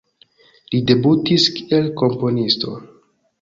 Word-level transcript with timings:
Li 0.75 0.79
debutis 0.91 1.45
kiel 1.59 1.91
komponisto. 2.03 2.75